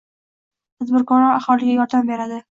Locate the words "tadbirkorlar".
0.83-1.33